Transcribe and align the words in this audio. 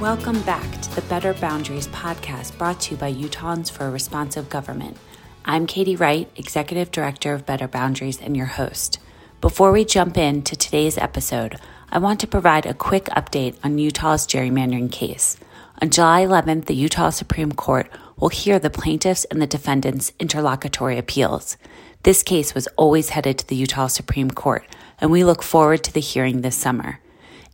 Welcome 0.00 0.40
back 0.44 0.80
to 0.80 0.94
the 0.94 1.02
Better 1.02 1.34
Boundaries 1.34 1.86
podcast 1.88 2.56
brought 2.56 2.80
to 2.80 2.92
you 2.92 2.96
by 2.96 3.12
Utahns 3.12 3.70
for 3.70 3.86
a 3.86 3.90
Responsive 3.90 4.48
Government. 4.48 4.96
I'm 5.44 5.66
Katie 5.66 5.94
Wright, 5.94 6.26
Executive 6.36 6.90
Director 6.90 7.34
of 7.34 7.44
Better 7.44 7.68
Boundaries, 7.68 8.18
and 8.18 8.34
your 8.34 8.46
host. 8.46 8.98
Before 9.42 9.70
we 9.70 9.84
jump 9.84 10.16
into 10.16 10.56
today's 10.56 10.96
episode, 10.96 11.58
I 11.90 11.98
want 11.98 12.18
to 12.20 12.26
provide 12.26 12.64
a 12.64 12.72
quick 12.72 13.04
update 13.08 13.58
on 13.62 13.76
Utah's 13.76 14.26
gerrymandering 14.26 14.90
case. 14.90 15.36
On 15.82 15.90
July 15.90 16.24
11th, 16.24 16.64
the 16.64 16.74
Utah 16.74 17.10
Supreme 17.10 17.52
Court 17.52 17.86
will 18.16 18.30
hear 18.30 18.58
the 18.58 18.70
plaintiffs 18.70 19.26
and 19.26 19.42
the 19.42 19.46
defendants' 19.46 20.14
interlocutory 20.18 20.96
appeals. 20.96 21.58
This 22.04 22.22
case 22.22 22.54
was 22.54 22.68
always 22.78 23.10
headed 23.10 23.36
to 23.36 23.46
the 23.46 23.56
Utah 23.56 23.88
Supreme 23.88 24.30
Court, 24.30 24.64
and 24.98 25.10
we 25.10 25.24
look 25.24 25.42
forward 25.42 25.84
to 25.84 25.92
the 25.92 26.00
hearing 26.00 26.40
this 26.40 26.56
summer. 26.56 27.00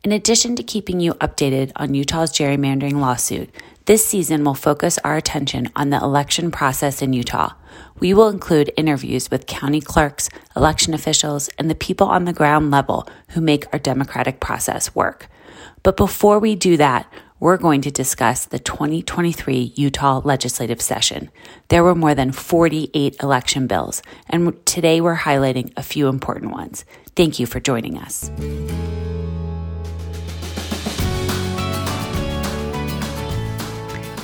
In 0.07 0.13
addition 0.13 0.55
to 0.55 0.63
keeping 0.63 1.01
you 1.01 1.15
updated 1.15 1.73
on 1.75 1.95
Utah's 1.95 2.31
gerrymandering 2.31 3.01
lawsuit, 3.01 3.51
this 3.87 4.07
season 4.07 4.45
will 4.45 4.55
focus 4.55 4.99
our 4.99 5.17
attention 5.17 5.69
on 5.75 5.91
the 5.91 5.97
election 5.97 6.53
process 6.53 7.03
in 7.03 7.13
Utah. 7.13 7.55
We 7.99 8.15
will 8.15 8.29
include 8.29 8.71
interviews 8.77 9.33
with 9.33 9.49
county 9.49 9.81
clerks, 9.81 10.29
election 10.55 10.95
officials, 10.95 11.51
and 11.59 11.69
the 11.69 11.75
people 11.75 12.07
on 12.07 12.25
the 12.25 12.33
ground 12.33 12.71
level 12.71 13.09
who 13.31 13.41
make 13.41 13.67
our 13.73 13.81
democratic 13.81 14.39
process 14.39 14.95
work. 14.95 15.27
But 15.83 15.97
before 15.97 16.39
we 16.39 16.55
do 16.55 16.77
that, 16.77 17.13
we're 17.41 17.57
going 17.57 17.81
to 17.81 17.91
discuss 17.91 18.45
the 18.45 18.61
2023 18.61 19.73
Utah 19.75 20.21
legislative 20.25 20.81
session. 20.81 21.33
There 21.67 21.83
were 21.83 21.97
more 21.97 22.15
than 22.15 22.31
48 22.31 23.17
election 23.21 23.67
bills, 23.67 24.03
and 24.29 24.65
today 24.67 25.01
we're 25.01 25.17
highlighting 25.17 25.73
a 25.77 25.83
few 25.83 26.07
important 26.07 26.53
ones. 26.53 26.85
Thank 27.17 27.41
you 27.41 27.47
for 27.47 27.59
joining 27.59 27.99
us. 27.99 28.31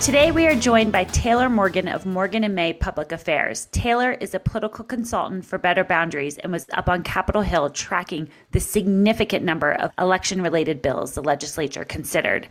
Today 0.03 0.33
we 0.33 0.49
are 0.49 0.57
joined 0.57 0.91
by 0.91 1.05
Taylor 1.05 1.49
Morgan 1.49 1.87
of 1.87 2.07
Morgan 2.07 2.43
and 2.43 2.57
May 2.57 2.73
Public 2.73 3.13
Affairs. 3.13 3.67
Taylor 3.67 4.11
is 4.11 4.35
a 4.35 4.41
political 4.41 4.85
consultant 4.85 5.45
for 5.45 5.59
Better 5.59 5.85
Boundaries 5.85 6.39
and 6.39 6.51
was 6.51 6.67
up 6.73 6.89
on 6.89 7.05
Capitol 7.05 7.43
Hill 7.43 7.71
tracking 7.71 8.29
the 8.51 8.59
significant 8.59 9.45
number 9.45 9.71
of 9.75 9.93
election-related 10.01 10.83
bills 10.83 11.15
the 11.15 11.23
legislature 11.23 11.85
considered. 11.85 12.49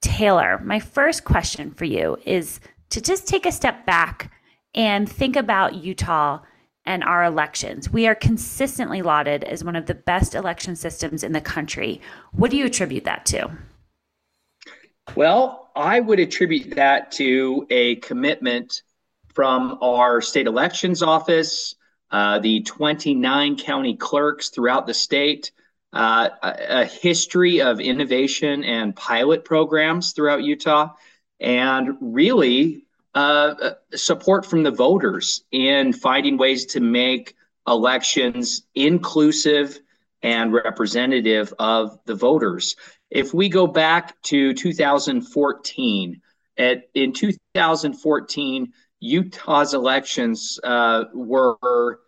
Taylor, 0.00 0.60
my 0.62 0.78
first 0.78 1.24
question 1.24 1.72
for 1.72 1.86
you 1.86 2.18
is 2.24 2.60
to 2.90 3.00
just 3.00 3.26
take 3.26 3.46
a 3.46 3.50
step 3.50 3.84
back 3.84 4.30
and 4.72 5.10
think 5.10 5.34
about 5.34 5.74
Utah 5.74 6.38
and 6.84 7.02
our 7.02 7.24
elections. 7.24 7.90
We 7.90 8.06
are 8.06 8.14
consistently 8.14 9.02
lauded 9.02 9.42
as 9.42 9.64
one 9.64 9.74
of 9.74 9.86
the 9.86 9.94
best 9.94 10.36
election 10.36 10.76
systems 10.76 11.24
in 11.24 11.32
the 11.32 11.40
country. 11.40 12.00
What 12.30 12.52
do 12.52 12.56
you 12.56 12.66
attribute 12.66 13.02
that 13.06 13.26
to? 13.26 13.50
Well, 15.16 15.70
I 15.74 16.00
would 16.00 16.20
attribute 16.20 16.76
that 16.76 17.12
to 17.12 17.66
a 17.70 17.96
commitment 17.96 18.82
from 19.34 19.78
our 19.82 20.20
state 20.20 20.46
elections 20.46 21.02
office, 21.02 21.74
uh, 22.10 22.38
the 22.38 22.62
29 22.62 23.56
county 23.56 23.96
clerks 23.96 24.50
throughout 24.50 24.86
the 24.86 24.94
state, 24.94 25.50
uh, 25.92 26.28
a, 26.42 26.80
a, 26.80 26.84
history 26.84 27.60
of 27.60 27.80
innovation 27.80 28.64
and 28.64 28.96
pilot 28.96 29.44
programs 29.44 30.12
throughout 30.12 30.42
Utah, 30.42 30.90
and 31.40 31.96
really 32.00 32.84
uh, 33.14 33.54
uh 33.60 33.74
support 33.94 34.46
from 34.46 34.62
the 34.62 34.70
voters 34.70 35.42
in 35.50 35.92
finding 35.92 36.38
ways 36.38 36.64
to 36.66 36.80
make 36.80 37.34
elections 37.66 38.62
inclusive 38.74 39.78
and 40.22 40.52
representative 40.52 41.52
of 41.58 41.98
the 42.06 42.14
voters. 42.14 42.76
If 43.12 43.34
we 43.34 43.50
go 43.50 43.66
back 43.66 44.20
to 44.22 44.54
2014, 44.54 46.22
at, 46.56 46.84
in 46.94 47.12
2014, 47.12 48.72
Utah's 49.00 49.74
elections 49.74 50.58
uh, 50.64 51.04
were, 51.12 52.00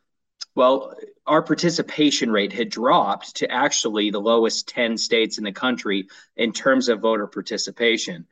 well, 0.55 0.95
our 1.27 1.43
participation 1.43 2.31
rate 2.31 2.55
had 2.55 2.71
dropped 2.71 3.37
to 3.37 3.51
actually 3.53 4.11
the 4.11 4.21
lowest 4.21 4.67
10 4.69 4.97
states 4.97 5.37
in 5.37 5.45
the 5.45 5.53
country 5.53 6.09
in 6.39 6.53
terms 6.53 6.89
of 6.89 7.01
voter 7.01 7.27
participation. 7.27 8.27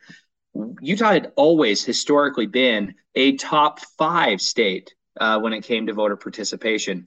Utah 0.80 1.12
had 1.12 1.32
always 1.36 1.84
historically 1.84 2.46
been 2.46 2.94
a 3.14 3.36
top 3.36 3.80
five 3.98 4.40
state 4.40 4.94
uh, 5.20 5.38
when 5.40 5.52
it 5.52 5.62
came 5.62 5.88
to 5.88 5.92
voter 5.92 6.16
participation. 6.16 7.06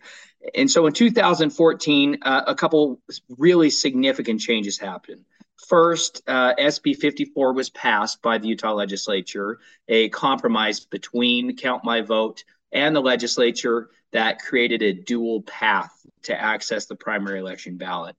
And 0.53 0.69
so 0.69 0.85
in 0.85 0.93
2014, 0.93 2.19
uh, 2.21 2.41
a 2.45 2.53
couple 2.53 3.01
really 3.39 3.71
significant 3.71 4.41
changes 4.41 4.77
happened. 4.77 5.25
First, 5.57 6.21
uh, 6.27 6.53
SB 6.55 6.97
54 6.97 7.53
was 7.53 7.69
passed 7.69 8.21
by 8.21 8.37
the 8.37 8.47
Utah 8.47 8.73
legislature, 8.73 9.59
a 9.87 10.09
compromise 10.09 10.81
between 10.81 11.55
Count 11.55 11.83
My 11.83 12.01
Vote 12.01 12.43
and 12.71 12.95
the 12.95 13.01
legislature 13.01 13.89
that 14.11 14.39
created 14.39 14.81
a 14.81 14.93
dual 14.93 15.41
path 15.43 15.91
to 16.23 16.39
access 16.39 16.85
the 16.85 16.95
primary 16.95 17.39
election 17.39 17.77
ballot. 17.77 18.15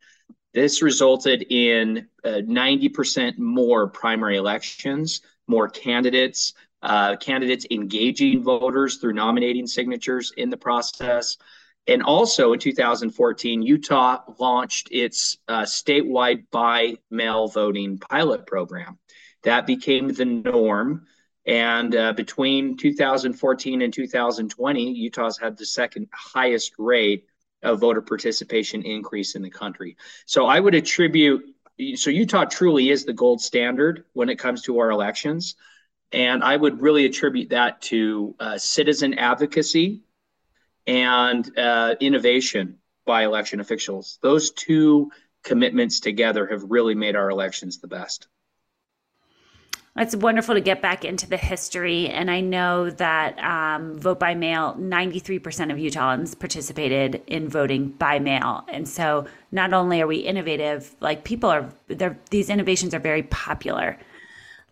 This 0.55 0.81
resulted 0.81 1.43
in 1.51 2.09
uh, 2.25 2.41
90% 2.47 3.39
more 3.39 3.89
primary 3.89 4.37
elections, 4.37 5.21
more 5.47 5.69
candidates, 5.69 6.55
uh, 6.83 7.17
candidates 7.17 7.67
engaging 7.71 8.43
voters 8.43 8.97
through 8.97 9.13
nominating 9.13 9.67
signatures 9.67 10.33
in 10.37 10.51
the 10.51 10.57
process, 10.57 11.37
and 11.89 12.03
also 12.03 12.53
in 12.53 12.59
2014, 12.59 13.63
Utah 13.63 14.19
launched 14.39 14.89
its 14.91 15.39
uh, 15.47 15.63
statewide 15.63 16.45
by 16.51 16.97
mail 17.11 17.49
voting 17.49 17.99
pilot 17.99 18.47
program. 18.47 18.99
That 19.45 19.67
became 19.67 20.09
the 20.13 20.25
norm. 20.25 21.07
And 21.47 21.95
uh, 21.95 22.13
between 22.13 22.77
2014 22.77 23.83
and 23.83 23.93
2020, 23.93 24.91
Utah's 24.93 25.39
had 25.39 25.57
the 25.57 25.67
second 25.67 26.09
highest 26.13 26.73
rate 26.77 27.27
of 27.63 27.81
voter 27.81 28.03
participation 28.03 28.83
increase 28.83 29.37
in 29.37 29.43
the 29.43 29.51
country. 29.51 29.97
So 30.27 30.47
I 30.47 30.59
would 30.59 30.75
attribute, 30.75 31.45
so 31.95 32.11
Utah 32.11 32.47
truly 32.47 32.91
is 32.91 33.05
the 33.05 33.13
gold 33.13 33.41
standard 33.41 34.05
when 34.13 34.29
it 34.29 34.41
comes 34.41 34.63
to 34.63 34.81
our 34.81 34.91
elections. 34.91 35.55
And 36.11 36.43
I 36.43 36.57
would 36.57 36.83
really 36.83 37.07
attribute 37.07 37.51
that 37.51 37.81
to 37.83 38.35
uh, 38.41 38.59
citizen 38.59 39.15
advocacy 39.15 40.03
and 40.87 41.59
uh, 41.59 41.95
innovation 42.01 42.79
by 43.05 43.25
election 43.25 43.61
officials. 43.61 44.19
Those 44.23 44.51
two 44.51 45.11
commitments 45.43 46.01
together 46.01 46.47
have 46.47 46.65
really 46.69 46.95
made 46.95 47.17
our 47.17 47.31
elections 47.31 47.79
the 47.79 47.89
best. 47.89 48.27
It's 49.99 50.15
wonderful 50.15 50.55
to 50.55 50.61
get 50.61 50.83
back 50.83 51.07
into 51.07 51.27
the 51.27 51.39
history. 51.39 52.09
And 52.09 52.31
I 52.31 52.41
know 52.41 52.91
that 52.91 53.39
um, 53.39 53.99
vote 53.99 54.21
by 54.21 54.35
mail, 54.35 54.77
93% 54.79 55.73
of 55.73 55.79
Utahns 55.79 56.39
participated 56.39 57.23
in 57.27 57.49
voting 57.49 57.89
by 57.93 58.19
mail. 58.19 58.67
And 58.69 58.87
so 58.87 59.27
not 59.53 59.73
only 59.73 60.03
are 60.03 60.07
we 60.07 60.17
innovative, 60.17 60.95
like 61.01 61.25
people 61.25 61.49
are, 61.49 61.73
these 62.29 62.51
innovations 62.51 62.93
are 62.93 62.99
very 62.99 63.23
popular. 63.23 63.99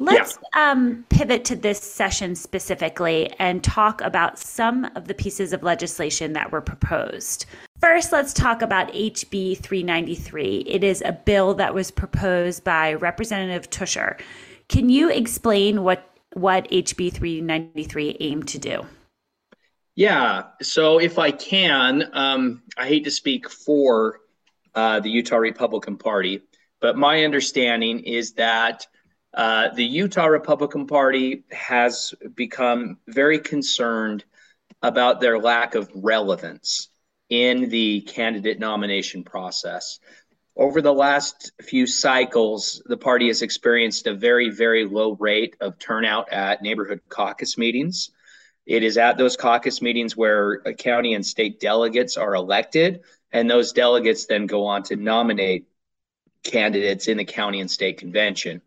Let's 0.00 0.38
yeah. 0.55 0.72
um, 0.72 1.05
pivot 1.09 1.44
to 1.47 1.56
this 1.56 1.78
session 1.78 2.34
specifically 2.34 3.32
and 3.38 3.62
talk 3.62 4.00
about 4.00 4.38
some 4.38 4.87
of 4.97 5.06
the 5.06 5.15
pieces 5.15 5.53
of 5.53 5.62
legislation 5.62 6.32
that 6.32 6.50
were 6.50 6.60
proposed. 6.60 7.47
First, 7.81 8.10
let's 8.12 8.33
talk 8.33 8.60
about 8.60 8.93
HB 8.93 9.59
393. 9.59 10.65
It 10.66 10.83
is 10.83 11.03
a 11.03 11.12
bill 11.12 11.54
that 11.54 11.75
was 11.75 11.93
proposed 11.93 12.65
by 12.65 12.94
Representative 12.94 13.71
Teuscher. 13.71 14.19
Can 14.69 14.88
you 14.88 15.10
explain 15.10 15.84
what, 15.84 16.10
what 16.33 16.69
HB 16.71 17.12
393 17.12 18.16
aimed 18.19 18.49
to 18.49 18.59
do? 18.59 18.87
Yeah, 19.94 20.44
so 20.60 20.99
if 20.99 21.21
I 21.21 21.31
can, 21.31 22.10
um, 22.15 22.62
I 22.77 22.88
hate 22.88 23.04
to 23.04 23.12
speak 23.12 23.49
for 23.49 24.21
uh, 24.74 24.98
the 24.98 25.10
Utah 25.10 25.36
Republican 25.36 25.98
Party, 25.98 26.41
but 26.80 26.97
my 26.97 27.24
understanding 27.24 28.01
is 28.01 28.33
that 28.33 28.89
uh, 29.34 29.75
the 29.75 29.84
Utah 29.84 30.27
Republican 30.27 30.86
Party 30.86 31.45
has 31.51 32.15
become 32.34 32.98
very 33.09 33.39
concerned 33.41 34.25
about 34.83 35.21
their 35.21 35.39
lack 35.39 35.75
of 35.75 35.91
relevance 35.95 36.89
in 37.28 37.69
the 37.69 38.03
candidate 38.03 38.59
nomination 38.60 39.25
process. 39.25 39.98
Over 40.57 40.81
the 40.81 40.92
last 40.92 41.51
few 41.63 41.86
cycles, 41.86 42.81
the 42.86 42.97
party 42.97 43.27
has 43.27 43.42
experienced 43.42 44.07
a 44.07 44.15
very, 44.15 44.51
very 44.51 44.84
low 44.84 45.16
rate 45.16 45.57
of 45.60 45.78
turnout 45.80 46.33
at 46.33 46.63
neighborhood 46.63 47.01
caucus 47.09 47.59
meetings. 47.59 48.10
It 48.66 48.84
is 48.84 48.97
at 48.97 49.19
those 49.19 49.37
caucus 49.37 49.83
meetings 49.83 50.16
where 50.16 50.60
county 50.78 51.15
and 51.15 51.27
state 51.27 51.59
delegates 51.59 52.16
are 52.16 52.34
elected, 52.34 53.01
and 53.33 53.51
those 53.51 53.72
delegates 53.72 54.27
then 54.27 54.47
go 54.47 54.66
on 54.66 54.84
to 54.84 54.97
nominate 54.97 55.66
candidates 56.45 57.09
in 57.09 57.16
the 57.16 57.25
county 57.25 57.60
and 57.60 57.71
state 57.71 57.98
convention. 57.98 58.63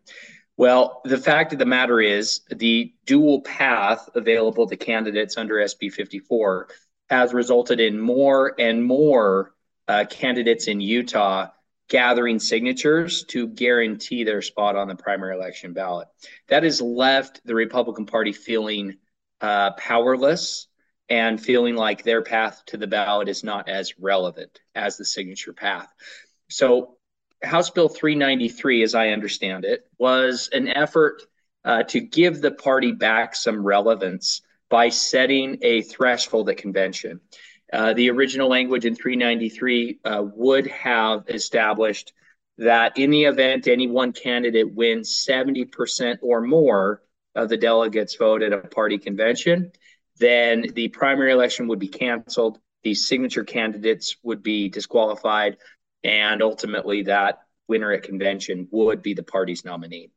Well, 0.58 1.02
the 1.04 1.18
fact 1.18 1.52
of 1.52 1.60
the 1.60 1.66
matter 1.66 2.00
is 2.00 2.40
the 2.50 2.92
dual 3.06 3.42
path 3.42 4.10
available 4.16 4.66
to 4.66 4.76
candidates 4.76 5.38
under 5.38 5.54
SB 5.54 5.92
54 5.92 6.66
has 7.08 7.32
resulted 7.32 7.78
in 7.78 8.00
more 8.00 8.56
and 8.58 8.84
more 8.84 9.54
uh, 9.86 10.04
candidates 10.10 10.66
in 10.66 10.80
Utah 10.80 11.46
gathering 11.88 12.40
signatures 12.40 13.22
to 13.26 13.46
guarantee 13.46 14.24
their 14.24 14.42
spot 14.42 14.74
on 14.74 14.88
the 14.88 14.96
primary 14.96 15.36
election 15.36 15.74
ballot. 15.74 16.08
That 16.48 16.64
has 16.64 16.82
left 16.82 17.40
the 17.44 17.54
Republican 17.54 18.06
Party 18.06 18.32
feeling 18.32 18.96
uh, 19.40 19.74
powerless 19.74 20.66
and 21.08 21.40
feeling 21.40 21.76
like 21.76 22.02
their 22.02 22.22
path 22.22 22.64
to 22.66 22.76
the 22.76 22.88
ballot 22.88 23.28
is 23.28 23.44
not 23.44 23.68
as 23.68 23.96
relevant 24.00 24.60
as 24.74 24.96
the 24.96 25.04
signature 25.04 25.52
path. 25.52 25.88
So, 26.50 26.97
House 27.42 27.70
Bill 27.70 27.88
393, 27.88 28.82
as 28.82 28.94
I 28.94 29.08
understand 29.08 29.64
it, 29.64 29.86
was 29.98 30.48
an 30.52 30.68
effort 30.68 31.22
uh, 31.64 31.84
to 31.84 32.00
give 32.00 32.40
the 32.40 32.50
party 32.50 32.92
back 32.92 33.36
some 33.36 33.64
relevance 33.64 34.42
by 34.68 34.88
setting 34.88 35.58
a 35.62 35.82
threshold 35.82 36.48
at 36.50 36.56
convention. 36.56 37.20
Uh, 37.72 37.92
the 37.92 38.10
original 38.10 38.48
language 38.48 38.84
in 38.84 38.94
393 38.94 40.00
uh, 40.04 40.22
would 40.34 40.66
have 40.68 41.24
established 41.28 42.12
that 42.56 42.98
in 42.98 43.10
the 43.10 43.24
event 43.24 43.68
any 43.68 43.86
one 43.86 44.12
candidate 44.12 44.74
wins 44.74 45.24
70% 45.28 46.18
or 46.22 46.40
more 46.40 47.02
of 47.34 47.48
the 47.48 47.56
delegates 47.56 48.16
vote 48.16 48.42
at 48.42 48.52
a 48.52 48.58
party 48.58 48.98
convention, 48.98 49.70
then 50.18 50.66
the 50.74 50.88
primary 50.88 51.32
election 51.32 51.68
would 51.68 51.78
be 51.78 51.88
canceled. 51.88 52.58
The 52.82 52.94
signature 52.94 53.44
candidates 53.44 54.16
would 54.22 54.42
be 54.42 54.68
disqualified, 54.68 55.58
and 56.04 56.42
ultimately 56.42 57.02
that 57.04 57.40
winner 57.68 57.92
at 57.92 58.02
convention 58.02 58.68
would 58.70 59.02
be 59.02 59.14
the 59.14 59.22
party's 59.22 59.64
nominee. 59.64 60.10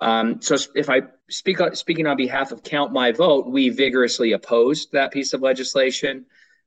Um, 0.00 0.40
so, 0.40 0.56
if 0.74 0.88
I 0.88 1.02
speak 1.28 1.58
speaking 1.72 2.06
on 2.06 2.16
behalf 2.16 2.52
of 2.52 2.62
Count 2.62 2.92
My 2.92 3.12
Vote, 3.12 3.48
we 3.48 3.68
vigorously 3.68 4.32
opposed 4.32 4.92
that 4.92 5.12
piece 5.12 5.32
of 5.32 5.42
legislation. 5.42 6.26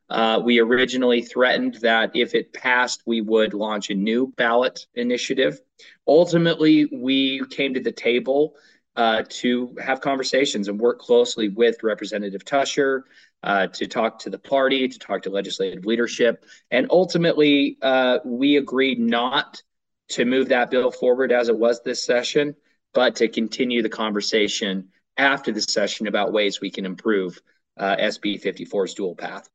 Uh, 0.10 0.42
we 0.44 0.60
originally 0.60 1.22
threatened 1.22 1.76
that 1.76 2.12
if 2.14 2.36
it 2.36 2.52
passed, 2.52 3.04
we 3.06 3.22
would 3.22 3.54
launch 3.54 3.90
a 3.90 3.96
new 3.96 4.28
ballot 4.36 4.86
initiative. 4.96 5.62
Ultimately, 6.06 6.88
we 6.92 7.42
came 7.50 7.74
to 7.74 7.80
the 7.80 7.94
table 7.94 8.56
uh, 8.98 9.24
to 9.30 9.74
have 9.82 10.02
conversations 10.02 10.68
and 10.68 10.78
work 10.78 11.00
closely 11.00 11.48
with 11.48 11.82
Representative 11.84 12.44
Teuscher 12.44 13.06
uh, 13.44 13.68
to 13.68 13.88
talk 13.88 14.20
to 14.20 14.30
the 14.30 14.40
party, 14.40 14.88
to 14.88 15.00
talk 15.00 15.24
to 15.24 15.30
legislative 15.30 15.86
leadership. 15.86 16.46
And 16.70 16.88
ultimately, 16.90 17.78
uh, 17.82 18.20
we 18.24 18.58
agreed 18.58 19.00
not 19.00 19.62
to 20.10 20.26
move 20.26 20.50
that 20.50 20.70
bill 20.70 20.92
forward 20.92 21.32
as 21.32 21.50
it 21.50 21.58
was 21.58 21.82
this 21.82 22.04
session, 22.04 22.56
but 22.94 23.16
to 23.18 23.28
continue 23.28 23.82
the 23.82 23.90
conversation 23.90 24.90
after 25.18 25.52
the 25.52 25.62
session 25.62 26.08
about 26.08 26.34
ways 26.34 26.62
we 26.62 26.70
can 26.70 26.86
improve 26.86 27.42
uh, 27.78 27.96
SB 27.98 28.42
54's 28.44 28.94
dual 28.94 29.16
path. 29.16 29.50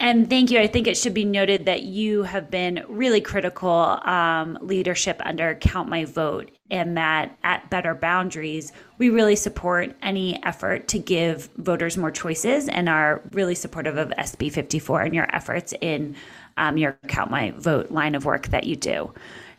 And 0.00 0.28
thank 0.28 0.50
you. 0.50 0.58
I 0.58 0.66
think 0.66 0.86
it 0.86 0.96
should 0.96 1.14
be 1.14 1.24
noted 1.24 1.66
that 1.66 1.82
you 1.82 2.24
have 2.24 2.50
been 2.50 2.84
really 2.88 3.20
critical 3.20 3.70
um, 3.70 4.58
leadership 4.60 5.20
under 5.24 5.54
Count 5.54 5.88
My 5.88 6.04
Vote, 6.04 6.50
and 6.70 6.96
that 6.96 7.36
at 7.44 7.70
Better 7.70 7.94
Boundaries, 7.94 8.72
we 8.98 9.08
really 9.08 9.36
support 9.36 9.94
any 10.02 10.42
effort 10.42 10.88
to 10.88 10.98
give 10.98 11.48
voters 11.58 11.96
more 11.96 12.10
choices 12.10 12.68
and 12.68 12.88
are 12.88 13.22
really 13.30 13.54
supportive 13.54 13.96
of 13.96 14.08
SB 14.10 14.50
54 14.50 15.02
and 15.02 15.14
your 15.14 15.34
efforts 15.34 15.72
in 15.80 16.16
um, 16.56 16.76
your 16.76 16.98
Count 17.06 17.30
My 17.30 17.52
Vote 17.52 17.92
line 17.92 18.16
of 18.16 18.24
work 18.24 18.48
that 18.48 18.64
you 18.64 18.74
do. 18.74 19.12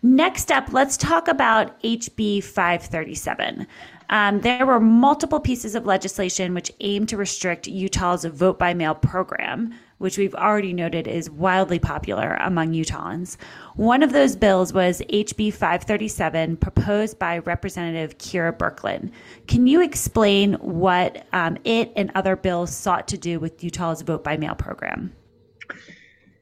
Next 0.03 0.51
up, 0.51 0.71
let's 0.71 0.97
talk 0.97 1.27
about 1.27 1.81
HB 1.81 2.43
537. 2.43 3.65
Um, 4.09 4.41
there 4.41 4.65
were 4.65 4.79
multiple 4.79 5.39
pieces 5.39 5.73
of 5.73 5.85
legislation 5.85 6.53
which 6.53 6.71
aimed 6.81 7.09
to 7.09 7.17
restrict 7.17 7.67
Utah's 7.67 8.25
vote 8.25 8.59
by 8.59 8.73
mail 8.73 8.93
program 8.93 9.73
which 10.05 10.19
we've 10.19 10.35
already 10.35 10.71
noted 10.71 11.07
is 11.07 11.31
wildly 11.31 11.79
popular 11.79 12.37
among 12.41 12.73
Utahns. 12.73 13.37
One 13.75 14.03
of 14.03 14.13
those 14.13 14.35
bills 14.35 14.71
was 14.71 15.01
HB 15.09 15.51
537, 15.51 16.57
proposed 16.57 17.17
by 17.17 17.39
Representative 17.39 18.19
Kera 18.19 18.55
Birkeland. 18.55 19.09
Can 19.47 19.65
you 19.65 19.81
explain 19.81 20.53
what 20.61 21.25
um, 21.33 21.57
it 21.63 21.91
and 21.95 22.11
other 22.13 22.35
bills 22.35 22.71
sought 22.71 23.07
to 23.07 23.17
do 23.17 23.39
with 23.39 23.63
Utah's 23.63 24.03
vote 24.03 24.23
by 24.23 24.37
mail 24.37 24.53
program? 24.53 25.11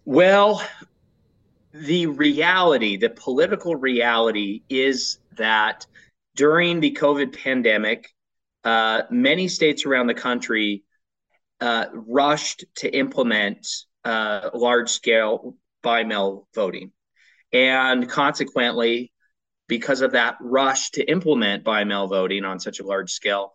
Well, 0.03 0.61
the 1.71 2.07
reality, 2.07 2.97
the 2.97 3.11
political 3.11 3.77
reality 3.77 4.63
is 4.67 5.19
that 5.37 5.87
during 6.35 6.81
the 6.81 6.91
COVID 6.91 7.41
pandemic, 7.41 8.09
uh, 8.65 9.03
many 9.09 9.47
states 9.47 9.85
around 9.85 10.07
the 10.07 10.13
country 10.13 10.83
uh, 11.63 11.85
rushed 11.93 12.65
to 12.75 12.93
implement 12.93 13.65
uh, 14.03 14.49
large 14.53 14.89
scale 14.89 15.55
by 15.81 16.03
mail 16.03 16.45
voting. 16.53 16.91
And 17.53 18.09
consequently, 18.09 19.13
because 19.69 20.01
of 20.01 20.11
that 20.11 20.35
rush 20.41 20.91
to 20.91 21.09
implement 21.09 21.63
by 21.63 21.85
mail 21.85 22.07
voting 22.07 22.43
on 22.43 22.59
such 22.59 22.81
a 22.81 22.85
large 22.85 23.11
scale, 23.11 23.53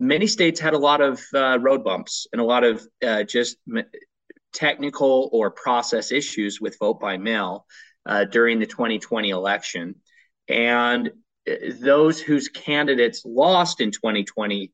many 0.00 0.26
states 0.26 0.60
had 0.60 0.72
a 0.72 0.78
lot 0.78 1.02
of 1.02 1.20
uh, 1.34 1.58
road 1.60 1.84
bumps 1.84 2.26
and 2.32 2.40
a 2.40 2.44
lot 2.44 2.64
of 2.64 2.86
uh, 3.06 3.22
just 3.22 3.58
technical 4.54 5.28
or 5.30 5.50
process 5.50 6.10
issues 6.10 6.58
with 6.58 6.78
vote 6.78 7.00
by 7.00 7.18
mail 7.18 7.66
uh, 8.06 8.24
during 8.24 8.60
the 8.60 8.66
2020 8.66 9.28
election. 9.28 9.96
And 10.48 11.10
uh, 11.46 11.54
those 11.80 12.18
whose 12.18 12.48
candidates 12.48 13.26
lost 13.26 13.82
in 13.82 13.90
2020 13.90 14.72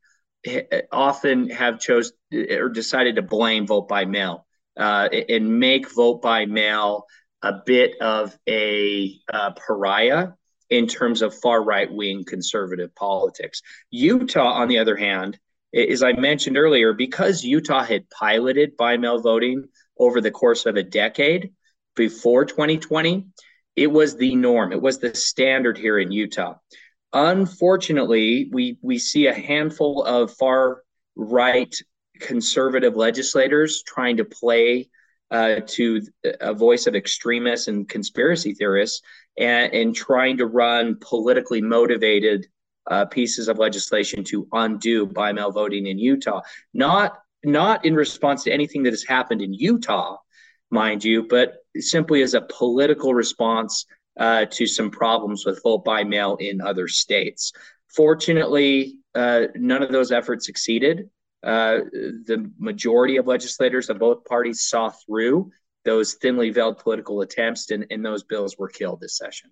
often 0.93 1.50
have 1.50 1.81
chose 1.81 2.12
or 2.32 2.69
decided 2.69 3.17
to 3.17 3.23
blame 3.23 3.67
vote 3.67 3.88
by 3.88 4.05
mail 4.05 4.46
uh, 4.79 5.08
and 5.29 5.58
make 5.58 5.93
vote 5.93 6.23
by 6.23 6.46
mail 6.46 7.05
a 7.43 7.55
bit 7.64 8.00
of 8.00 8.37
a 8.49 9.14
uh, 9.32 9.50
pariah 9.52 10.29
in 10.70 10.87
terms 10.87 11.23
of 11.23 11.35
far 11.35 11.62
right 11.62 11.90
wing 11.93 12.25
conservative 12.25 12.94
politics. 12.94 13.62
Utah, 13.90 14.52
on 14.52 14.69
the 14.69 14.79
other 14.79 14.96
hand, 14.96 15.38
as 15.75 16.02
I 16.02 16.12
mentioned 16.12 16.56
earlier, 16.56 16.93
because 16.93 17.44
Utah 17.44 17.85
had 17.85 18.08
piloted 18.11 18.76
by 18.76 18.96
mail 18.96 19.20
voting 19.20 19.64
over 19.99 20.20
the 20.20 20.31
course 20.31 20.67
of 20.67 20.76
a 20.76 20.82
decade 20.82 21.52
before 21.94 22.44
2020, 22.44 23.26
it 23.76 23.88
was 23.88 24.17
the 24.17 24.35
norm. 24.35 24.73
It 24.73 24.81
was 24.81 24.99
the 24.99 25.14
standard 25.14 25.76
here 25.76 25.99
in 25.99 26.11
Utah. 26.11 26.55
Unfortunately, 27.12 28.49
we 28.52 28.78
we 28.82 28.99
see 28.99 29.26
a 29.26 29.34
handful 29.34 30.02
of 30.05 30.32
far 30.34 30.82
right 31.16 31.75
conservative 32.20 32.96
legislators 32.96 33.82
trying 33.82 34.16
to 34.19 34.25
play 34.25 34.88
uh, 35.31 35.60
to 35.66 36.02
a 36.40 36.55
voice 36.55 36.87
of 36.87 36.94
extremists 36.94 37.69
and 37.69 37.88
conspiracy 37.88 38.54
theorists 38.54 39.02
and, 39.38 39.73
and 39.73 39.94
trying 39.94 40.37
to 40.38 40.47
run 40.47 40.97
politically 41.00 41.61
motivated 41.61 42.47
uh, 42.90 43.04
pieces 43.04 43.49
of 43.49 43.59
legislation 43.59 44.25
to 44.25 44.49
undo 44.52 45.06
by 45.06 45.33
mail 45.33 45.50
voting 45.50 45.87
in 45.87 45.99
Utah. 45.99 46.40
Not 46.73 47.18
not 47.44 47.85
in 47.85 47.94
response 47.94 48.44
to 48.44 48.52
anything 48.52 48.83
that 48.83 48.92
has 48.92 49.04
happened 49.04 49.42
in 49.42 49.54
Utah, 49.54 50.16
mind 50.71 51.04
you, 51.04 51.26
but 51.28 51.59
simply 51.76 52.23
as 52.23 52.35
a 52.35 52.40
political 52.40 53.14
response 53.14 53.87
uh, 54.18 54.46
to 54.46 54.66
some 54.66 54.90
problems 54.90 55.46
with 55.46 55.62
vote 55.62 55.84
by 55.84 56.04
mail 56.04 56.37
in 56.40 56.60
other 56.60 56.88
states. 56.88 57.52
Fortunately, 57.88 58.98
uh, 59.14 59.46
none 59.54 59.82
of 59.82 59.92
those 59.92 60.12
efforts 60.12 60.46
succeeded. 60.46 61.08
Uh, 61.42 61.78
the 61.92 62.50
majority 62.58 63.16
of 63.16 63.26
legislators 63.26 63.88
of 63.88 63.98
both 63.98 64.25
parties 64.25 64.62
saw 64.62 64.90
through 64.90 65.50
those 65.84 66.14
thinly 66.14 66.50
veiled 66.50 66.78
political 66.78 67.20
attempts, 67.22 67.70
and, 67.70 67.87
and 67.90 68.04
those 68.04 68.22
bills 68.25 68.58
were 68.58 68.68
killed 68.68 69.00
this 69.00 69.16
session. 69.16 69.50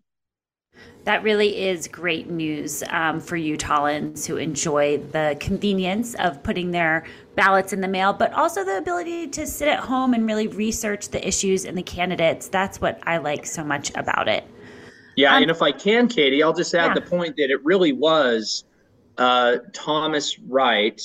That 1.04 1.22
really 1.22 1.56
is 1.68 1.88
great 1.88 2.28
news 2.28 2.82
um, 2.90 3.20
for 3.20 3.36
Utahns 3.36 4.26
who 4.26 4.36
enjoy 4.36 4.98
the 4.98 5.36
convenience 5.40 6.14
of 6.16 6.42
putting 6.42 6.72
their 6.72 7.06
ballots 7.36 7.72
in 7.72 7.80
the 7.80 7.88
mail, 7.88 8.12
but 8.12 8.32
also 8.32 8.64
the 8.64 8.76
ability 8.76 9.28
to 9.28 9.46
sit 9.46 9.68
at 9.68 9.78
home 9.78 10.12
and 10.14 10.26
really 10.26 10.48
research 10.48 11.08
the 11.08 11.26
issues 11.26 11.64
and 11.64 11.78
the 11.78 11.82
candidates. 11.82 12.48
That's 12.48 12.80
what 12.80 13.00
I 13.04 13.18
like 13.18 13.46
so 13.46 13.64
much 13.64 13.90
about 13.94 14.28
it. 14.28 14.44
Yeah, 15.16 15.34
um, 15.34 15.42
and 15.42 15.50
if 15.50 15.62
I 15.62 15.72
can, 15.72 16.08
Katie, 16.08 16.42
I'll 16.42 16.52
just 16.52 16.74
add 16.74 16.88
yeah. 16.88 16.94
the 16.94 17.00
point 17.00 17.36
that 17.36 17.50
it 17.50 17.64
really 17.64 17.92
was 17.92 18.64
uh, 19.18 19.56
Thomas 19.72 20.38
Wright, 20.38 21.00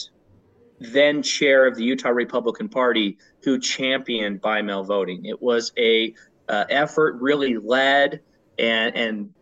then 0.79 1.23
chair 1.23 1.65
of 1.65 1.75
the 1.75 1.83
Utah 1.83 2.09
Republican 2.09 2.67
Party, 2.67 3.17
who 3.43 3.59
championed 3.59 4.41
by 4.41 4.61
mail 4.61 4.83
voting. 4.83 5.25
It 5.25 5.41
was 5.41 5.71
a 5.77 6.13
uh, 6.49 6.65
effort 6.69 7.15
really 7.21 7.57
led 7.57 8.21
and 8.59 8.95
and 8.95 9.33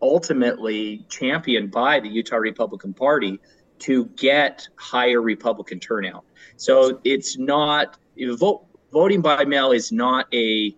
ultimately 0.00 1.04
championed 1.08 1.70
by 1.70 2.00
the 2.00 2.08
Utah 2.08 2.36
Republican 2.36 2.94
Party 2.94 3.40
to 3.80 4.06
get 4.16 4.66
higher 4.76 5.20
Republican 5.20 5.80
turnout. 5.80 6.24
So 6.56 7.00
it's 7.04 7.36
not 7.36 7.98
vote, 8.16 8.64
voting 8.92 9.20
by 9.20 9.44
mail 9.44 9.72
is 9.72 9.90
not 9.90 10.32
a 10.32 10.74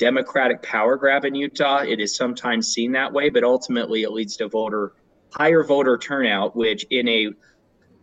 Democratic 0.00 0.62
power 0.62 0.96
grab 0.96 1.26
in 1.26 1.34
Utah. 1.34 1.82
It 1.82 2.00
is 2.00 2.16
sometimes 2.16 2.72
seen 2.72 2.92
that 2.92 3.12
way, 3.12 3.28
but 3.28 3.44
ultimately 3.44 4.02
it 4.02 4.10
leads 4.12 4.34
to 4.38 4.48
voter 4.48 4.94
higher 5.30 5.62
voter 5.62 5.98
turnout, 5.98 6.56
which 6.56 6.86
in 6.90 7.06
a 7.06 7.28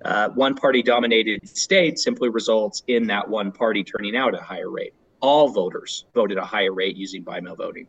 uh, 0.05 0.29
one 0.29 0.53
party 0.53 0.83
dominated 0.83 1.49
state 1.49 1.97
simply 1.97 2.29
results 2.29 2.83
in 2.87 3.07
that 3.07 3.27
one 3.27 3.51
party 3.51 3.83
turning 3.83 4.15
out 4.15 4.35
at 4.35 4.41
a 4.41 4.43
higher 4.43 4.69
rate. 4.69 4.93
All 5.21 5.49
voters 5.49 6.05
voted 6.13 6.37
at 6.37 6.43
a 6.43 6.45
higher 6.45 6.71
rate 6.71 6.95
using 6.95 7.23
by 7.23 7.41
mail 7.41 7.55
voting. 7.55 7.87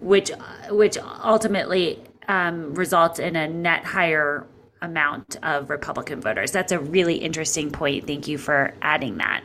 which 0.00 0.30
which 0.70 0.96
ultimately 1.22 2.02
um, 2.28 2.74
results 2.74 3.18
in 3.18 3.36
a 3.36 3.46
net 3.46 3.84
higher 3.84 4.46
amount 4.80 5.36
of 5.42 5.70
Republican 5.70 6.20
voters. 6.22 6.52
That's 6.52 6.72
a 6.72 6.78
really 6.78 7.16
interesting 7.16 7.70
point. 7.70 8.06
Thank 8.06 8.28
you 8.28 8.38
for 8.38 8.74
adding 8.82 9.18
that. 9.18 9.42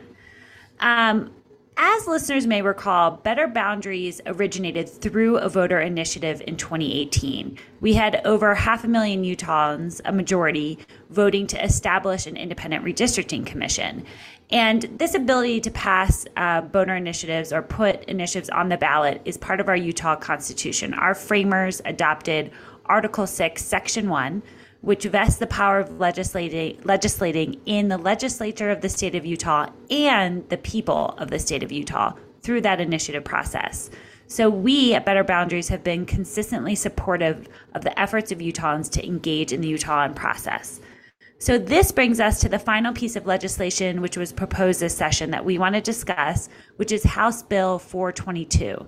Um, 0.80 1.30
as 1.76 2.06
listeners 2.06 2.46
may 2.46 2.62
recall, 2.62 3.12
Better 3.12 3.46
Boundaries 3.46 4.20
originated 4.26 4.88
through 4.88 5.38
a 5.38 5.48
voter 5.48 5.80
initiative 5.80 6.42
in 6.46 6.56
2018. 6.56 7.58
We 7.80 7.94
had 7.94 8.20
over 8.24 8.54
half 8.54 8.84
a 8.84 8.88
million 8.88 9.22
Utahns, 9.24 10.00
a 10.04 10.12
majority, 10.12 10.78
voting 11.10 11.46
to 11.48 11.64
establish 11.64 12.26
an 12.26 12.36
independent 12.36 12.84
redistricting 12.84 13.46
commission. 13.46 14.04
And 14.50 14.82
this 14.98 15.14
ability 15.14 15.60
to 15.60 15.70
pass 15.70 16.26
uh, 16.36 16.62
voter 16.72 16.96
initiatives 16.96 17.52
or 17.52 17.62
put 17.62 18.04
initiatives 18.04 18.50
on 18.50 18.68
the 18.68 18.76
ballot 18.76 19.22
is 19.24 19.36
part 19.36 19.60
of 19.60 19.68
our 19.68 19.76
Utah 19.76 20.16
Constitution. 20.16 20.92
Our 20.94 21.14
framers 21.14 21.80
adopted 21.84 22.50
Article 22.86 23.26
6, 23.26 23.64
Section 23.64 24.08
1, 24.08 24.42
which 24.80 25.04
vests 25.04 25.38
the 25.38 25.46
power 25.46 25.78
of 25.78 25.98
legislating, 25.98 26.80
legislating 26.84 27.60
in 27.66 27.88
the 27.88 27.98
legislature 27.98 28.70
of 28.70 28.80
the 28.80 28.88
state 28.88 29.14
of 29.14 29.26
Utah 29.26 29.68
and 29.90 30.48
the 30.48 30.56
people 30.56 31.14
of 31.18 31.30
the 31.30 31.38
state 31.38 31.62
of 31.62 31.70
Utah 31.70 32.14
through 32.42 32.62
that 32.62 32.80
initiative 32.80 33.24
process. 33.24 33.90
So, 34.26 34.48
we 34.48 34.94
at 34.94 35.04
Better 35.04 35.24
Boundaries 35.24 35.68
have 35.68 35.82
been 35.82 36.06
consistently 36.06 36.76
supportive 36.76 37.48
of 37.74 37.82
the 37.82 37.98
efforts 37.98 38.30
of 38.30 38.38
Utahns 38.38 38.88
to 38.92 39.04
engage 39.04 39.52
in 39.52 39.60
the 39.60 39.68
Utah 39.68 40.06
process. 40.08 40.80
So, 41.38 41.58
this 41.58 41.90
brings 41.90 42.20
us 42.20 42.40
to 42.40 42.48
the 42.48 42.58
final 42.58 42.92
piece 42.92 43.16
of 43.16 43.26
legislation 43.26 44.00
which 44.00 44.16
was 44.16 44.32
proposed 44.32 44.78
this 44.78 44.96
session 44.96 45.32
that 45.32 45.44
we 45.44 45.58
want 45.58 45.74
to 45.74 45.80
discuss, 45.80 46.48
which 46.76 46.92
is 46.92 47.02
House 47.02 47.42
Bill 47.42 47.78
422. 47.78 48.86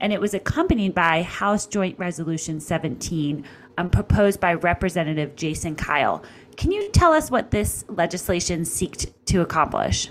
And 0.00 0.12
it 0.12 0.20
was 0.20 0.34
accompanied 0.34 0.94
by 0.94 1.22
House 1.22 1.66
Joint 1.66 1.98
Resolution 1.98 2.60
17, 2.60 3.44
um, 3.78 3.90
proposed 3.90 4.40
by 4.40 4.54
Representative 4.54 5.36
Jason 5.36 5.74
Kyle. 5.76 6.22
Can 6.56 6.70
you 6.70 6.88
tell 6.90 7.12
us 7.12 7.30
what 7.30 7.50
this 7.50 7.84
legislation 7.88 8.64
seeks 8.64 9.06
to 9.26 9.40
accomplish? 9.40 10.10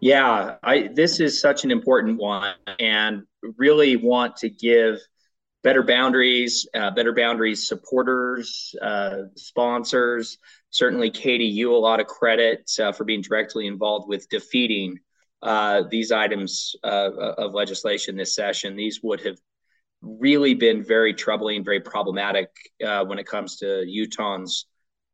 Yeah, 0.00 0.56
I, 0.62 0.90
this 0.94 1.18
is 1.20 1.40
such 1.40 1.64
an 1.64 1.70
important 1.70 2.18
one, 2.18 2.54
and 2.78 3.24
really 3.56 3.96
want 3.96 4.36
to 4.36 4.48
give 4.48 5.00
Better 5.64 5.82
Boundaries, 5.82 6.68
uh, 6.72 6.92
Better 6.92 7.12
Boundaries 7.12 7.66
supporters, 7.66 8.74
uh, 8.80 9.24
sponsors, 9.34 10.38
certainly 10.70 11.10
Katie, 11.10 11.46
you 11.46 11.74
a 11.74 11.76
lot 11.76 11.98
of 11.98 12.06
credit 12.06 12.70
uh, 12.80 12.92
for 12.92 13.04
being 13.04 13.22
directly 13.22 13.66
involved 13.66 14.08
with 14.08 14.28
defeating 14.28 14.98
uh, 15.42 15.82
these 15.90 16.12
items 16.12 16.76
uh, 16.84 17.10
of 17.36 17.54
legislation 17.54 18.16
this 18.16 18.34
session. 18.34 18.76
These 18.76 19.00
would 19.02 19.20
have 19.22 19.38
really 20.02 20.54
been 20.54 20.84
very 20.84 21.14
troubling, 21.14 21.64
very 21.64 21.80
problematic 21.80 22.48
uh, 22.84 23.04
when 23.04 23.18
it 23.18 23.26
comes 23.26 23.56
to 23.56 23.84
Utah's 23.86 24.66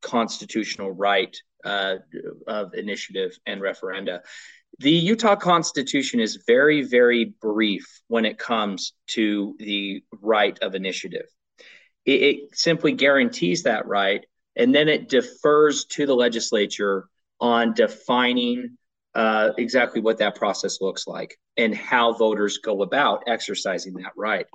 constitutional 0.03 0.91
right 0.91 1.37
uh, 1.64 1.97
of 2.47 2.75
initiative 2.75 3.33
and 3.47 3.61
referenda. 3.61 4.21
The 4.81 4.91
Utah 4.91 5.37
Constitution 5.37 6.21
is 6.21 6.43
very, 6.47 6.83
very 6.83 7.35
brief 7.41 7.87
when 8.09 8.25
it 8.25 8.38
comes 8.38 8.93
to 9.09 9.55
the 9.59 10.03
right 10.21 10.59
of 10.61 10.75
initiative. 10.75 11.26
It, 12.05 12.23
it 12.23 12.38
simply 12.53 12.93
guarantees 12.93 13.62
that 13.62 13.87
right 13.87 14.25
and 14.57 14.75
then 14.75 14.88
it 14.88 15.09
defers 15.09 15.85
to 15.87 16.07
the 16.07 16.14
legislature 16.14 17.09
on 17.41 17.75
defining 17.75 18.79
uh, 19.14 19.50
exactly 19.59 20.00
what 20.00 20.18
that 20.18 20.35
process 20.35 20.80
looks 20.80 21.06
like 21.06 21.38
and 21.56 21.75
how 21.75 22.12
voters 22.12 22.59
go 22.59 22.83
about 22.83 23.25
exercising 23.26 23.94
that 23.94 24.12
right. 24.16 24.47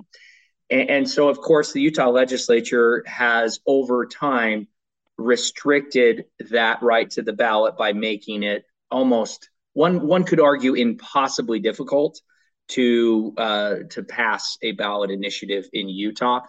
And, 0.68 0.90
and 0.90 1.10
so, 1.10 1.28
of 1.28 1.38
course, 1.38 1.72
the 1.72 1.80
Utah 1.80 2.10
legislature 2.10 3.02
has 3.06 3.60
over 3.66 4.06
time 4.06 4.68
restricted 5.16 6.24
that 6.50 6.82
right 6.82 7.10
to 7.10 7.22
the 7.22 7.32
ballot 7.32 7.76
by 7.76 7.92
making 7.92 8.42
it 8.42 8.64
almost 8.90 9.50
one 9.72 10.06
one 10.06 10.24
could 10.24 10.40
argue 10.40 10.74
impossibly 10.74 11.60
difficult 11.60 12.20
to 12.68 13.34
uh, 13.36 13.76
to 13.90 14.02
pass 14.02 14.56
a 14.62 14.72
ballot 14.72 15.10
initiative 15.10 15.68
in 15.72 15.88
Utah. 15.88 16.40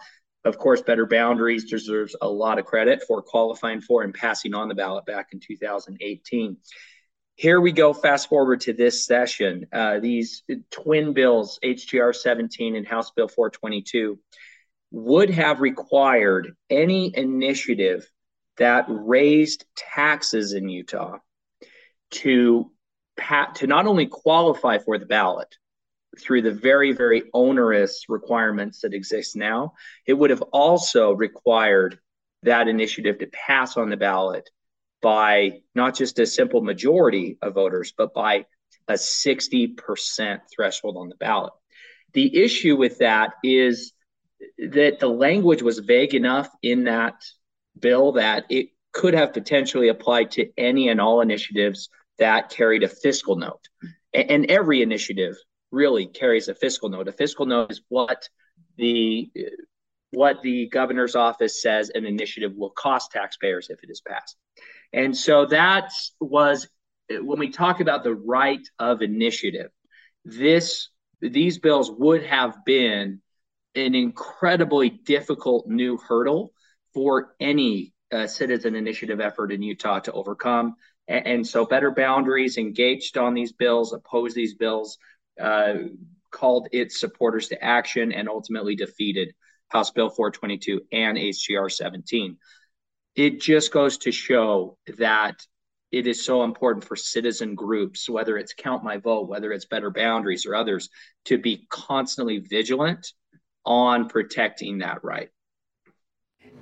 Of 0.44 0.58
course, 0.58 0.82
Better 0.82 1.06
Boundaries 1.06 1.70
deserves 1.70 2.16
a 2.20 2.28
lot 2.28 2.58
of 2.58 2.64
credit 2.64 3.04
for 3.06 3.22
qualifying 3.22 3.80
for 3.80 4.02
and 4.02 4.12
passing 4.12 4.54
on 4.54 4.68
the 4.68 4.74
ballot 4.74 5.06
back 5.06 5.28
in 5.32 5.38
2018. 5.38 6.56
Here 7.34 7.60
we 7.60 7.72
go, 7.72 7.92
fast 7.92 8.28
forward 8.28 8.60
to 8.62 8.72
this 8.72 9.06
session. 9.06 9.66
Uh, 9.72 9.98
these 10.00 10.42
twin 10.70 11.12
bills, 11.12 11.58
HJR 11.64 12.14
17 12.14 12.76
and 12.76 12.86
House 12.86 13.10
Bill 13.10 13.28
422, 13.28 14.18
would 14.90 15.30
have 15.30 15.60
required 15.60 16.54
any 16.68 17.16
initiative 17.16 18.08
that 18.58 18.84
raised 18.88 19.64
taxes 19.74 20.52
in 20.52 20.68
Utah 20.68 21.18
to, 22.10 22.70
pat, 23.16 23.56
to 23.56 23.66
not 23.66 23.86
only 23.86 24.06
qualify 24.06 24.78
for 24.78 24.98
the 24.98 25.06
ballot, 25.06 25.56
through 26.18 26.42
the 26.42 26.52
very, 26.52 26.92
very 26.92 27.22
onerous 27.32 28.04
requirements 28.08 28.80
that 28.80 28.94
exist 28.94 29.36
now, 29.36 29.72
it 30.06 30.12
would 30.12 30.30
have 30.30 30.42
also 30.42 31.12
required 31.12 31.98
that 32.42 32.68
initiative 32.68 33.18
to 33.18 33.26
pass 33.28 33.76
on 33.76 33.88
the 33.88 33.96
ballot 33.96 34.50
by 35.02 35.60
not 35.74 35.96
just 35.96 36.18
a 36.18 36.26
simple 36.26 36.62
majority 36.62 37.36
of 37.42 37.54
voters, 37.54 37.92
but 37.96 38.14
by 38.14 38.46
a 38.88 38.94
60% 38.94 40.40
threshold 40.54 40.96
on 40.96 41.08
the 41.08 41.16
ballot. 41.16 41.52
The 42.14 42.42
issue 42.42 42.76
with 42.76 42.98
that 42.98 43.34
is 43.42 43.92
that 44.58 45.00
the 45.00 45.08
language 45.08 45.62
was 45.62 45.78
vague 45.78 46.14
enough 46.14 46.48
in 46.62 46.84
that 46.84 47.14
bill 47.78 48.12
that 48.12 48.44
it 48.48 48.68
could 48.92 49.14
have 49.14 49.32
potentially 49.32 49.88
applied 49.88 50.30
to 50.32 50.50
any 50.56 50.88
and 50.88 51.00
all 51.00 51.20
initiatives 51.20 51.88
that 52.18 52.50
carried 52.50 52.82
a 52.82 52.88
fiscal 52.88 53.36
note. 53.36 53.68
And 54.14 54.50
every 54.50 54.82
initiative 54.82 55.36
really 55.70 56.06
carries 56.06 56.48
a 56.48 56.54
fiscal 56.54 56.90
note. 56.90 57.08
A 57.08 57.12
fiscal 57.12 57.46
note 57.46 57.72
is 57.72 57.80
what 57.88 58.28
the 58.76 59.30
what 60.10 60.42
the 60.42 60.68
governor's 60.68 61.16
office 61.16 61.62
says 61.62 61.90
an 61.94 62.04
initiative 62.04 62.52
will 62.54 62.70
cost 62.70 63.10
taxpayers 63.10 63.70
if 63.70 63.82
it 63.82 63.88
is 63.90 64.02
passed. 64.02 64.36
And 64.92 65.16
so 65.16 65.46
that 65.46 65.92
was 66.20 66.68
when 67.10 67.38
we 67.38 67.50
talk 67.50 67.80
about 67.80 68.04
the 68.04 68.14
right 68.14 68.66
of 68.78 69.02
initiative, 69.02 69.70
this 70.24 70.88
these 71.20 71.58
bills 71.58 71.90
would 71.90 72.24
have 72.24 72.64
been 72.64 73.20
an 73.74 73.94
incredibly 73.94 74.90
difficult 74.90 75.66
new 75.66 75.96
hurdle 75.96 76.52
for 76.92 77.34
any 77.40 77.94
uh, 78.12 78.26
citizen 78.26 78.74
initiative 78.74 79.20
effort 79.20 79.52
in 79.52 79.62
Utah 79.62 80.00
to 80.00 80.12
overcome. 80.12 80.74
And, 81.08 81.26
and 81.26 81.46
so, 81.46 81.64
Better 81.64 81.90
Boundaries 81.90 82.58
engaged 82.58 83.16
on 83.16 83.34
these 83.34 83.52
bills, 83.52 83.92
opposed 83.92 84.36
these 84.36 84.54
bills, 84.54 84.98
uh, 85.40 85.74
called 86.30 86.68
its 86.72 86.98
supporters 86.98 87.48
to 87.48 87.62
action 87.62 88.12
and 88.12 88.28
ultimately 88.28 88.74
defeated 88.74 89.34
House 89.68 89.90
Bill 89.90 90.10
422 90.10 90.82
and 90.92 91.16
HJR 91.16 91.70
17. 91.70 92.36
It 93.14 93.40
just 93.40 93.72
goes 93.72 93.98
to 93.98 94.12
show 94.12 94.78
that 94.98 95.46
it 95.90 96.06
is 96.06 96.24
so 96.24 96.42
important 96.42 96.84
for 96.84 96.96
citizen 96.96 97.54
groups, 97.54 98.08
whether 98.08 98.38
it's 98.38 98.54
Count 98.54 98.82
My 98.82 98.96
Vote, 98.96 99.28
whether 99.28 99.52
it's 99.52 99.66
Better 99.66 99.90
Boundaries 99.90 100.46
or 100.46 100.54
others, 100.54 100.88
to 101.26 101.36
be 101.36 101.66
constantly 101.68 102.38
vigilant 102.38 103.12
on 103.64 104.08
protecting 104.08 104.78
that 104.78 105.04
right. 105.04 105.28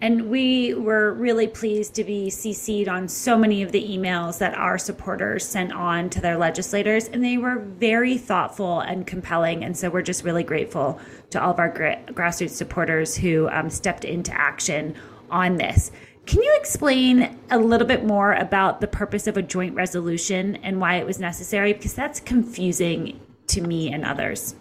And 0.03 0.31
we 0.31 0.73
were 0.73 1.13
really 1.13 1.47
pleased 1.47 1.95
to 1.97 2.05
be 2.05 2.29
CC'd 2.31 2.89
on 2.89 3.07
so 3.07 3.37
many 3.37 3.63
of 3.63 3.71
the 3.71 3.87
emails 3.87 4.39
that 4.39 4.55
our 4.55 4.79
supporters 4.79 5.45
sent 5.45 5.73
on 5.73 6.09
to 6.11 6.21
their 6.23 6.39
legislators. 6.39 7.07
And 7.07 7.23
they 7.23 7.37
were 7.37 7.59
very 7.59 8.17
thoughtful 8.17 8.81
and 8.81 9.07
compelling. 9.07 9.63
And 9.63 9.77
so 9.77 9.91
we're 9.91 10.01
just 10.01 10.25
really 10.25 10.43
grateful 10.43 10.99
to 11.31 11.43
all 11.43 11.53
of 11.53 11.59
our 11.59 11.71
grassroots 11.71 12.51
supporters 12.51 13.15
who 13.15 13.49
um, 13.51 13.69
stepped 13.69 14.07
into 14.07 14.33
action 14.33 14.95
on 15.31 15.57
this. 15.57 15.93
Can 16.27 16.43
you 16.43 16.57
explain 16.61 17.39
a 17.51 17.59
little 17.59 17.87
bit 17.87 18.05
more 18.05 18.35
about 18.35 18.81
the 18.81 18.87
purpose 18.87 19.27
of 19.27 19.37
a 19.37 19.43
joint 19.43 19.75
resolution 19.75 20.57
and 20.57 20.81
why 20.81 20.97
it 20.97 21.07
was 21.07 21.19
necessary? 21.19 21.73
Because 21.73 21.95
that's 21.95 22.21
confusing 22.21 23.21
to 23.49 23.61
me 23.61 23.93
and 23.93 24.05
others. 24.05 24.55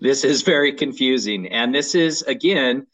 This 0.00 0.24
is 0.24 0.42
very 0.42 0.72
confusing. 0.72 1.46
And 1.48 1.74
this 1.74 1.94
is, 1.94 2.22
again, 2.22 2.86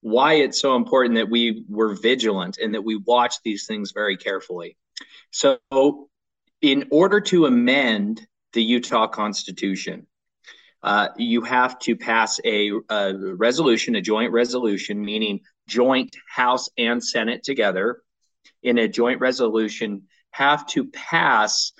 why 0.00 0.34
it's 0.34 0.60
so 0.60 0.76
important 0.76 1.16
that 1.16 1.28
we 1.28 1.64
were 1.68 1.94
vigilant 1.94 2.58
and 2.58 2.74
that 2.74 2.82
we 2.82 2.96
watch 2.96 3.36
these 3.44 3.66
things 3.66 3.92
very 3.92 4.16
carefully. 4.16 4.76
So, 5.30 5.58
in 6.62 6.88
order 6.90 7.20
to 7.20 7.46
amend 7.46 8.26
the 8.52 8.62
Utah 8.62 9.06
Constitution, 9.06 10.06
uh, 10.82 11.08
you 11.16 11.42
have 11.42 11.78
to 11.80 11.96
pass 11.96 12.40
a, 12.44 12.70
a, 12.88 13.14
resolution, 13.14 13.96
a 13.96 14.00
joint 14.00 14.32
resolution, 14.32 15.04
meaning 15.04 15.40
joint 15.66 16.16
House 16.28 16.68
and 16.78 17.02
Senate 17.02 17.42
together 17.42 18.02
in 18.62 18.78
a 18.78 18.88
joint 18.88 19.20
resolution, 19.20 20.02
have 20.30 20.66
to 20.68 20.86
pass 20.86 21.72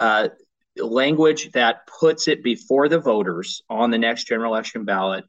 uh, 0.00 0.28
language 0.76 1.50
that 1.52 1.86
puts 1.86 2.28
it 2.28 2.42
before 2.42 2.88
the 2.88 3.00
voters 3.00 3.62
on 3.68 3.90
the 3.90 3.98
next 3.98 4.24
general 4.24 4.52
election 4.52 4.84
ballot 4.84 5.24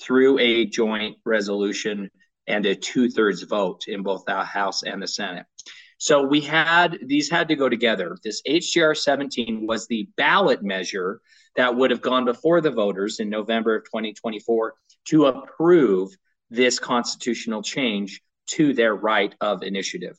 through 0.00 0.38
a 0.38 0.66
joint 0.66 1.16
resolution 1.24 2.10
and 2.46 2.66
a 2.66 2.74
two 2.74 3.08
thirds 3.08 3.42
vote 3.42 3.84
in 3.86 4.02
both 4.02 4.24
the 4.26 4.44
House 4.44 4.82
and 4.82 5.00
the 5.02 5.08
Senate. 5.08 5.46
So 6.04 6.22
we 6.22 6.42
had 6.42 6.98
these 7.00 7.30
had 7.30 7.48
to 7.48 7.56
go 7.56 7.70
together. 7.70 8.14
This 8.22 8.42
HJR 8.46 8.94
17 8.94 9.66
was 9.66 9.86
the 9.86 10.06
ballot 10.18 10.62
measure 10.62 11.22
that 11.56 11.74
would 11.74 11.90
have 11.90 12.02
gone 12.02 12.26
before 12.26 12.60
the 12.60 12.70
voters 12.70 13.20
in 13.20 13.30
November 13.30 13.76
of 13.76 13.84
2024 13.84 14.74
to 15.06 15.24
approve 15.24 16.10
this 16.50 16.78
constitutional 16.78 17.62
change 17.62 18.20
to 18.48 18.74
their 18.74 18.94
right 18.94 19.34
of 19.40 19.62
initiative. 19.62 20.18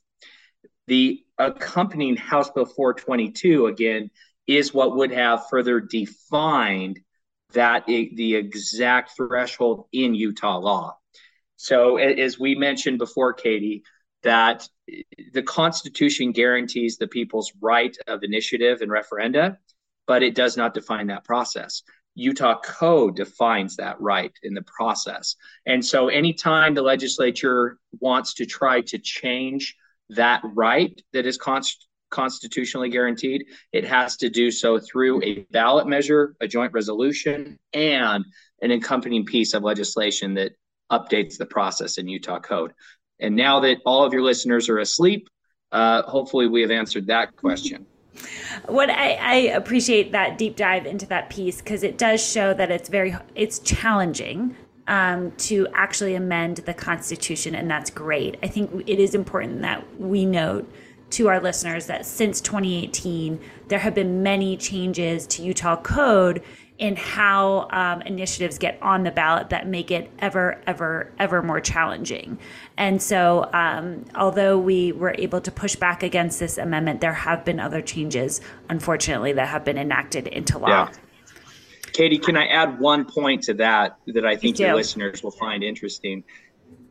The 0.87 1.23
accompanying 1.37 2.15
House 2.15 2.49
Bill 2.49 2.65
422, 2.65 3.67
again, 3.67 4.09
is 4.47 4.73
what 4.73 4.95
would 4.95 5.11
have 5.11 5.47
further 5.51 5.79
defined 5.79 6.99
that 7.53 7.83
eh, 7.87 8.05
the 8.15 8.33
exact 8.33 9.11
threshold 9.15 9.85
in 9.91 10.15
Utah 10.15 10.57
law. 10.57 10.97
So, 11.57 11.97
as 11.97 12.39
we 12.39 12.55
mentioned 12.55 12.97
before, 12.97 13.33
Katie, 13.33 13.83
that 14.23 14.67
the 15.33 15.43
Constitution 15.43 16.31
guarantees 16.31 16.97
the 16.97 17.07
people's 17.07 17.51
right 17.61 17.95
of 18.07 18.23
initiative 18.23 18.81
and 18.81 18.91
referenda, 18.91 19.57
but 20.07 20.23
it 20.23 20.35
does 20.35 20.57
not 20.57 20.73
define 20.73 21.07
that 21.07 21.23
process. 21.23 21.81
Utah 22.15 22.59
code 22.61 23.15
defines 23.15 23.75
that 23.75 23.99
right 23.99 24.31
in 24.43 24.53
the 24.53 24.63
process. 24.63 25.35
And 25.65 25.85
so, 25.85 26.07
anytime 26.07 26.73
the 26.73 26.81
legislature 26.81 27.77
wants 27.99 28.35
to 28.35 28.45
try 28.45 28.81
to 28.81 28.97
change 28.97 29.75
that 30.09 30.41
right 30.43 31.01
that 31.13 31.25
is 31.25 31.37
const- 31.37 31.87
constitutionally 32.11 32.89
guaranteed, 32.89 33.45
it 33.73 33.83
has 33.83 34.15
to 34.17 34.29
do 34.29 34.49
so 34.49 34.79
through 34.79 35.21
a 35.23 35.39
ballot 35.51 35.87
measure, 35.87 36.35
a 36.39 36.47
joint 36.47 36.71
resolution, 36.71 37.57
and 37.73 38.23
an 38.61 38.71
accompanying 38.71 39.25
piece 39.25 39.53
of 39.53 39.63
legislation 39.63 40.35
that 40.35 40.53
updates 40.91 41.37
the 41.37 41.45
process 41.45 41.97
in 41.97 42.07
Utah 42.07 42.39
code. 42.39 42.71
And 43.19 43.35
now 43.35 43.59
that 43.61 43.77
all 43.85 44.03
of 44.03 44.13
your 44.13 44.21
listeners 44.21 44.69
are 44.69 44.79
asleep, 44.79 45.29
uh, 45.71 46.03
hopefully 46.03 46.47
we 46.47 46.61
have 46.61 46.71
answered 46.71 47.07
that 47.07 47.35
question. 47.35 47.85
What 48.67 48.89
I, 48.89 49.13
I 49.13 49.35
appreciate 49.35 50.11
that 50.13 50.37
deep 50.37 50.55
dive 50.55 50.85
into 50.85 51.05
that 51.07 51.29
piece 51.29 51.59
because 51.61 51.83
it 51.83 51.97
does 51.97 52.25
show 52.25 52.53
that 52.53 52.71
it's 52.71 52.87
very 52.87 53.15
it's 53.35 53.59
challenging 53.59 54.55
um, 54.87 55.31
to 55.31 55.67
actually 55.73 56.15
amend 56.15 56.57
the 56.57 56.73
Constitution, 56.73 57.55
and 57.55 57.69
that's 57.69 57.89
great. 57.89 58.37
I 58.41 58.47
think 58.47 58.83
it 58.87 58.99
is 58.99 59.15
important 59.15 59.61
that 59.63 59.99
we 59.99 60.25
note 60.25 60.71
to 61.11 61.27
our 61.27 61.39
listeners 61.39 61.87
that 61.87 62.05
since 62.05 62.41
2018, 62.41 63.39
there 63.67 63.79
have 63.79 63.95
been 63.95 64.23
many 64.23 64.57
changes 64.57 65.27
to 65.27 65.43
Utah 65.43 65.75
code 65.77 66.41
in 66.77 66.95
how 66.97 67.67
um, 67.71 68.01
initiatives 68.01 68.57
get 68.57 68.77
on 68.81 69.03
the 69.03 69.11
ballot 69.11 69.49
that 69.49 69.67
make 69.67 69.91
it 69.91 70.11
ever, 70.19 70.61
ever, 70.67 71.11
ever 71.19 71.41
more 71.41 71.61
challenging. 71.61 72.37
And 72.77 73.01
so, 73.01 73.49
um, 73.53 74.03
although 74.13 74.59
we 74.59 74.91
were 74.91 75.15
able 75.17 75.39
to 75.39 75.51
push 75.51 75.75
back 75.77 76.03
against 76.03 76.39
this 76.39 76.57
amendment, 76.57 76.99
there 76.99 77.13
have 77.13 77.45
been 77.45 77.61
other 77.61 77.81
changes, 77.81 78.41
unfortunately, 78.69 79.31
that 79.33 79.47
have 79.47 79.63
been 79.63 79.77
enacted 79.77 80.27
into 80.27 80.57
law. 80.57 80.67
Yeah. 80.67 80.91
Katie, 81.93 82.17
can 82.17 82.35
I 82.35 82.47
add 82.47 82.77
one 82.77 83.05
point 83.05 83.43
to 83.43 83.53
that 83.53 83.97
that 84.07 84.25
I 84.25 84.35
think 84.35 84.59
your 84.59 84.75
listeners 84.75 85.23
will 85.23 85.31
find 85.31 85.63
interesting? 85.63 86.25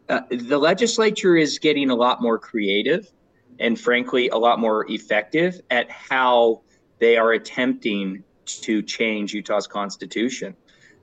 Uh, 0.09 0.21
the 0.31 0.57
legislature 0.57 1.37
is 1.37 1.59
getting 1.59 1.91
a 1.91 1.95
lot 1.95 2.23
more 2.23 2.39
creative 2.39 3.11
and 3.59 3.79
frankly 3.79 4.31
a 4.31 4.37
lot 4.37 4.59
more 4.59 4.91
effective 4.91 5.61
at 5.71 5.91
how 5.91 6.63
they 7.01 7.19
are 7.19 7.33
attempting 7.33 8.25
to 8.47 8.83
change 8.83 9.35
Utah's 9.35 9.67
constitution. 9.67 10.55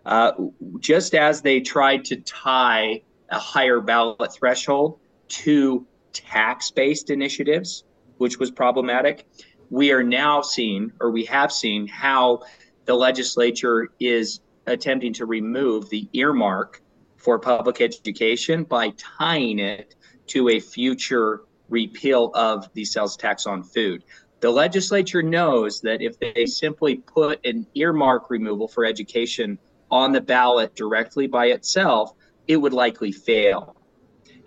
Uh, 0.06 0.32
just 0.80 1.14
as 1.14 1.42
they 1.42 1.60
tried 1.60 2.06
to 2.06 2.16
tie 2.18 3.02
a 3.30 3.40
higher 3.40 3.80
ballot 3.80 4.34
threshold 4.34 5.00
to 5.28 5.86
tax 6.12 6.72
based 6.72 7.10
initiatives, 7.10 7.84
which 8.18 8.40
was 8.40 8.52
problematic, 8.52 9.28
we 9.70 9.92
are 9.92 10.04
now 10.04 10.42
seeing, 10.42 10.92
or 11.00 11.12
we 11.12 11.26
have 11.26 11.52
seen, 11.52 11.88
how 11.88 12.42
the 12.86 12.94
legislature 12.94 13.90
is 14.00 14.42
attempting 14.68 15.14
to 15.14 15.26
remove 15.26 15.90
the 15.90 16.08
earmark 16.14 16.82
for 17.18 17.40
public 17.40 17.80
education 17.82 18.64
by 18.64 18.92
tying 18.98 19.60
it 19.60 19.96
to 20.28 20.50
a 20.50 20.60
future 20.60 21.42
repeal 21.70 22.32
of 22.34 22.72
the 22.74 22.84
sales 22.84 23.16
tax 23.16 23.46
on 23.46 23.64
food. 23.64 24.04
The 24.42 24.50
legislature 24.50 25.22
knows 25.22 25.82
that 25.82 26.02
if 26.02 26.20
they 26.20 26.48
simply 26.48 26.96
put 26.96 27.46
an 27.46 27.68
earmark 27.76 28.32
removal 28.32 28.68
for 28.68 28.86
education 28.86 29.60
on 29.92 30.12
the 30.12 30.22
ballot 30.22 30.76
directly 30.76 31.28
by 31.28 31.48
itself, 31.48 32.14
it 32.48 32.58
would 32.58 32.74
likely 32.74 33.12
fail. 33.12 33.76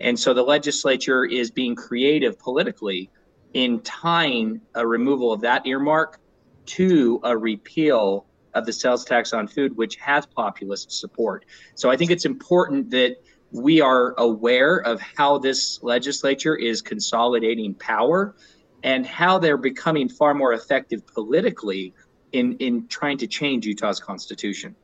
And 0.01 0.19
so 0.19 0.33
the 0.33 0.43
legislature 0.43 1.23
is 1.23 1.49
being 1.49 1.75
creative 1.75 2.37
politically 2.37 3.09
in 3.53 3.79
tying 3.81 4.59
a 4.75 4.85
removal 4.85 5.31
of 5.31 5.39
that 5.41 5.65
earmark 5.65 6.19
to 6.65 7.21
a 7.23 7.37
repeal 7.37 8.25
of 8.53 8.65
the 8.65 8.73
sales 8.73 9.05
tax 9.05 9.31
on 9.31 9.47
food, 9.47 9.77
which 9.77 9.95
has 9.95 10.25
populist 10.25 10.91
support. 10.91 11.45
So 11.75 11.89
I 11.89 11.95
think 11.95 12.11
it's 12.11 12.25
important 12.25 12.89
that 12.89 13.15
we 13.51 13.79
are 13.79 14.13
aware 14.17 14.77
of 14.79 14.99
how 14.99 15.37
this 15.37 15.81
legislature 15.81 16.57
is 16.57 16.81
consolidating 16.81 17.75
power 17.75 18.35
and 18.85 19.03
how 19.03 19.39
they're 19.39 19.57
becoming 19.57 20.07
far 20.07 20.35
more 20.35 20.53
effective 20.53 21.05
politically 21.07 21.91
in, 22.33 22.55
in 22.57 22.87
trying 22.87 23.17
to 23.17 23.25
change 23.25 23.65
Utah's 23.65 23.99
constitution. 23.99 24.75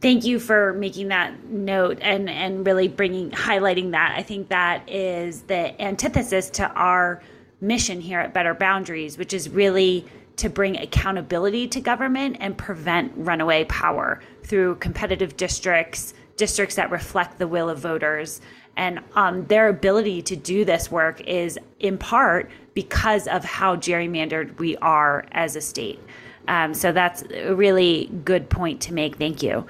Thank 0.00 0.24
you 0.24 0.40
for 0.40 0.72
making 0.72 1.08
that 1.08 1.44
note 1.44 1.98
and, 2.00 2.30
and 2.30 2.66
really 2.66 2.88
bringing 2.88 3.32
highlighting 3.32 3.90
that. 3.90 4.14
I 4.16 4.22
think 4.22 4.48
that 4.48 4.88
is 4.88 5.42
the 5.42 5.80
antithesis 5.80 6.48
to 6.50 6.68
our 6.70 7.22
mission 7.60 8.00
here 8.00 8.18
at 8.18 8.32
Better 8.32 8.54
Boundaries, 8.54 9.18
which 9.18 9.34
is 9.34 9.50
really 9.50 10.06
to 10.36 10.48
bring 10.48 10.78
accountability 10.78 11.68
to 11.68 11.82
government 11.82 12.38
and 12.40 12.56
prevent 12.56 13.12
runaway 13.14 13.64
power 13.64 14.22
through 14.42 14.76
competitive 14.76 15.36
districts, 15.36 16.14
districts 16.38 16.76
that 16.76 16.90
reflect 16.90 17.38
the 17.38 17.46
will 17.46 17.68
of 17.68 17.78
voters. 17.78 18.40
And 18.78 19.00
um, 19.14 19.44
their 19.46 19.68
ability 19.68 20.22
to 20.22 20.36
do 20.36 20.64
this 20.64 20.90
work 20.90 21.20
is 21.22 21.58
in 21.78 21.98
part 21.98 22.50
because 22.80 23.28
of 23.28 23.44
how 23.44 23.76
gerrymandered 23.76 24.58
we 24.58 24.74
are 24.78 25.26
as 25.32 25.54
a 25.54 25.60
state. 25.60 26.00
Um, 26.48 26.72
so 26.72 26.92
that's 26.92 27.22
a 27.34 27.54
really 27.54 28.10
good 28.24 28.48
point 28.48 28.80
to 28.86 28.94
make. 28.94 29.16
Thank 29.16 29.42
you. 29.42 29.66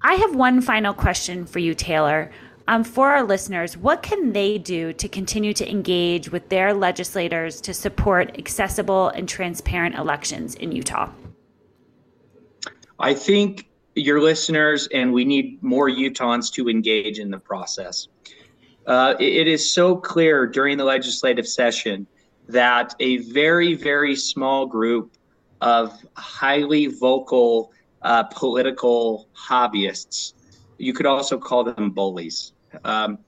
I 0.00 0.14
have 0.14 0.34
one 0.34 0.62
final 0.62 0.94
question 0.94 1.44
for 1.44 1.58
you, 1.58 1.74
Taylor. 1.74 2.30
Um, 2.66 2.84
for 2.84 3.10
our 3.10 3.22
listeners, 3.22 3.76
what 3.76 4.02
can 4.02 4.32
they 4.32 4.56
do 4.56 4.94
to 4.94 5.08
continue 5.08 5.52
to 5.52 5.70
engage 5.70 6.32
with 6.32 6.48
their 6.48 6.72
legislators 6.72 7.60
to 7.60 7.74
support 7.74 8.38
accessible 8.38 9.10
and 9.10 9.28
transparent 9.28 9.94
elections 9.96 10.54
in 10.54 10.72
Utah? 10.72 11.10
I 12.98 13.12
think 13.12 13.68
your 13.94 14.22
listeners, 14.22 14.88
and 14.94 15.12
we 15.12 15.26
need 15.26 15.62
more 15.62 15.90
Utahns 15.90 16.50
to 16.54 16.70
engage 16.70 17.18
in 17.18 17.30
the 17.30 17.38
process. 17.38 18.08
Uh, 18.86 19.14
it 19.20 19.46
is 19.46 19.70
so 19.70 19.94
clear 19.94 20.46
during 20.46 20.78
the 20.78 20.84
legislative 20.84 21.46
session 21.46 22.06
that 22.48 22.94
a 23.00 23.18
very, 23.18 23.74
very 23.74 24.16
small 24.16 24.66
group 24.66 25.12
of 25.60 25.92
highly 26.16 26.86
vocal 26.86 27.72
uh, 28.02 28.24
political 28.24 29.28
hobbyists, 29.36 30.34
you 30.78 30.92
could 30.92 31.06
also 31.06 31.38
call 31.38 31.64
them 31.64 31.90
bullies, 31.90 32.52
um, 32.84 33.18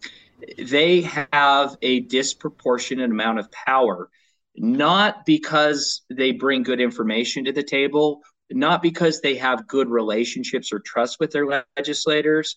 they 0.59 1.02
have 1.33 1.76
a 1.83 2.00
disproportionate 2.00 3.11
amount 3.11 3.38
of 3.38 3.50
power, 3.50 4.09
not 4.56 5.26
because 5.26 6.02
they 6.09 6.33
bring 6.33 6.62
good 6.62 6.80
information 6.80 7.44
to 7.44 7.52
the 7.52 7.62
table 7.62 8.22
not 8.50 8.83
because 8.83 9.20
they 9.20 9.37
have 9.37 9.68
good 9.68 9.88
relationships 9.88 10.72
or 10.72 10.80
trust 10.80 11.18
with 11.20 11.30
their 11.30 11.46
legislators, 11.76 12.56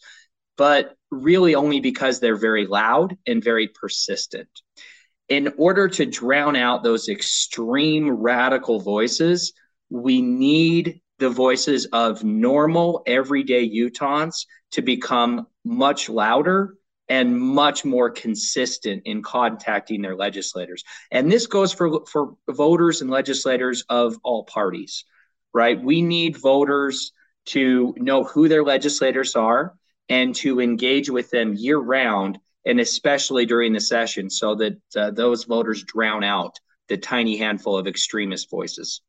but 0.58 0.95
really 1.12 1.56
only 1.56 1.80
because 1.80 2.19
they're 2.19 2.36
very 2.36 2.65
loud 2.65 3.17
and 3.28 3.43
very 3.43 3.67
persistent. 3.67 4.49
In 5.30 5.54
order 5.58 5.88
to 5.88 6.06
drown 6.06 6.56
out 6.56 6.84
those 6.84 7.10
extreme 7.10 8.10
radical 8.10 8.80
voices, 8.80 9.54
we 9.90 10.22
need 10.22 11.02
the 11.20 11.30
voices 11.30 11.86
of 11.86 12.24
normal, 12.24 13.04
everyday 13.06 13.70
Utahns 13.70 14.46
to 14.72 14.82
become 14.82 15.48
much 15.64 16.10
louder 16.10 16.76
and 17.08 17.40
much 17.40 17.86
more 17.86 18.10
consistent 18.10 19.04
in 19.06 19.22
contacting 19.22 20.02
their 20.02 20.16
legislators. 20.16 20.84
And 21.12 21.32
this 21.32 21.48
goes 21.48 21.72
for, 21.72 22.06
for 22.06 22.36
voters 22.50 23.02
and 23.02 23.10
legislators 23.10 23.84
of 23.90 24.18
all 24.24 24.44
parties 24.46 25.06
right? 25.54 25.82
We 25.82 26.02
need 26.02 26.38
voters 26.38 27.14
to 27.46 27.94
know 27.98 28.24
who 28.24 28.48
their 28.48 28.64
legislators 28.64 29.36
are 29.36 29.76
and 30.10 30.36
to 30.36 30.60
engage 30.60 31.10
with 31.10 31.30
them 31.30 31.54
year 31.54 31.78
round 31.78 32.40
and 32.65 32.80
especially 32.80 33.45
during 33.45 33.73
the 33.73 33.80
session 33.80 34.30
so 34.30 34.56
that 34.56 34.78
uh, 34.95 35.12
those 35.12 35.43
voters 35.43 35.84
drown 35.84 36.23
out 36.23 36.60
the 36.89 36.97
tiny 36.97 37.38
handful 37.38 37.78
of 37.78 37.88
extremist 37.88 38.49
voices. 38.49 39.02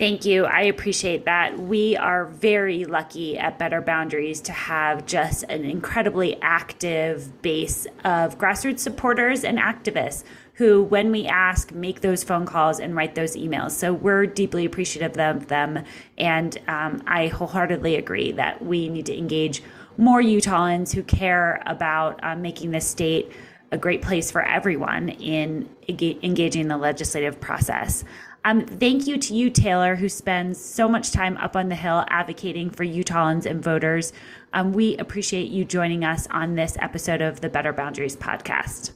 Thank 0.00 0.24
you. 0.24 0.46
I 0.46 0.62
appreciate 0.62 1.26
that. 1.26 1.58
We 1.58 1.94
are 1.94 2.24
very 2.24 2.86
lucky 2.86 3.38
at 3.38 3.58
Better 3.58 3.82
Boundaries 3.82 4.40
to 4.42 4.52
have 4.52 5.04
just 5.04 5.42
an 5.44 5.66
incredibly 5.66 6.40
active 6.40 7.42
base 7.42 7.86
of 8.02 8.38
grassroots 8.38 8.78
supporters 8.78 9.44
and 9.44 9.58
activists 9.58 10.24
who, 10.54 10.82
when 10.84 11.12
we 11.12 11.26
ask, 11.26 11.72
make 11.72 12.00
those 12.00 12.24
phone 12.24 12.46
calls 12.46 12.80
and 12.80 12.96
write 12.96 13.14
those 13.14 13.36
emails. 13.36 13.72
So 13.72 13.92
we're 13.92 14.24
deeply 14.24 14.64
appreciative 14.64 15.18
of 15.18 15.48
them. 15.48 15.84
And 16.16 16.58
um, 16.66 17.02
I 17.06 17.26
wholeheartedly 17.26 17.96
agree 17.96 18.32
that 18.32 18.64
we 18.64 18.88
need 18.88 19.04
to 19.04 19.16
engage 19.16 19.62
more 19.96 20.22
Utahns 20.22 20.94
who 20.94 21.02
care 21.02 21.62
about 21.66 22.22
uh, 22.22 22.36
making 22.36 22.70
this 22.70 22.86
state 22.86 23.32
a 23.72 23.78
great 23.78 24.02
place 24.02 24.30
for 24.30 24.42
everyone 24.42 25.10
in 25.10 25.68
engaging 25.88 26.68
the 26.68 26.76
legislative 26.76 27.40
process. 27.40 28.04
Um, 28.44 28.64
thank 28.64 29.06
you 29.06 29.18
to 29.18 29.34
you, 29.34 29.50
Taylor, 29.50 29.96
who 29.96 30.08
spends 30.08 30.62
so 30.62 30.88
much 30.88 31.10
time 31.10 31.36
up 31.36 31.56
on 31.56 31.68
the 31.68 31.74
Hill 31.74 32.04
advocating 32.08 32.70
for 32.70 32.84
Utahns 32.84 33.44
and 33.44 33.62
voters. 33.62 34.12
Um, 34.52 34.72
we 34.72 34.96
appreciate 34.96 35.50
you 35.50 35.64
joining 35.64 36.04
us 36.04 36.26
on 36.30 36.54
this 36.54 36.76
episode 36.80 37.20
of 37.20 37.42
the 37.42 37.48
Better 37.48 37.72
Boundaries 37.72 38.16
podcast. 38.16 38.92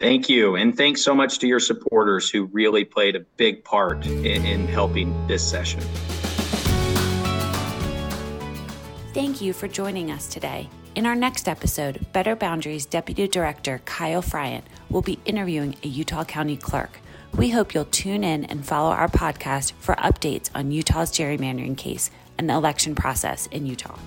Thank 0.00 0.28
you. 0.28 0.56
And 0.56 0.76
thanks 0.76 1.02
so 1.02 1.14
much 1.14 1.38
to 1.38 1.46
your 1.46 1.60
supporters 1.60 2.28
who 2.28 2.46
really 2.46 2.84
played 2.84 3.14
a 3.14 3.20
big 3.20 3.62
part 3.62 4.04
in, 4.04 4.44
in 4.44 4.66
helping 4.66 5.26
this 5.28 5.48
session. 5.48 5.80
Thank 9.12 9.42
you 9.42 9.52
for 9.52 9.68
joining 9.68 10.10
us 10.10 10.26
today. 10.26 10.70
In 10.94 11.04
our 11.04 11.14
next 11.14 11.46
episode, 11.46 12.06
Better 12.14 12.34
Boundaries 12.34 12.86
Deputy 12.86 13.28
Director 13.28 13.82
Kyle 13.84 14.22
Fryant 14.22 14.64
will 14.88 15.02
be 15.02 15.18
interviewing 15.26 15.76
a 15.82 15.88
Utah 15.88 16.24
County 16.24 16.56
clerk. 16.56 16.98
We 17.36 17.50
hope 17.50 17.74
you'll 17.74 17.84
tune 17.84 18.24
in 18.24 18.46
and 18.46 18.64
follow 18.64 18.90
our 18.90 19.08
podcast 19.08 19.72
for 19.80 19.96
updates 19.96 20.48
on 20.54 20.70
Utah's 20.70 21.12
gerrymandering 21.12 21.76
case 21.76 22.10
and 22.38 22.48
the 22.48 22.54
election 22.54 22.94
process 22.94 23.48
in 23.48 23.66
Utah. 23.66 23.98